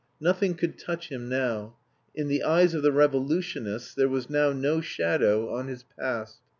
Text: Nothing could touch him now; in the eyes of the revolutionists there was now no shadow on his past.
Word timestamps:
Nothing 0.19 0.55
could 0.55 0.79
touch 0.79 1.09
him 1.09 1.29
now; 1.29 1.75
in 2.15 2.27
the 2.27 2.41
eyes 2.41 2.73
of 2.73 2.81
the 2.81 2.91
revolutionists 2.91 3.93
there 3.93 4.09
was 4.09 4.31
now 4.31 4.51
no 4.51 4.81
shadow 4.81 5.53
on 5.53 5.67
his 5.67 5.83
past. 5.83 6.39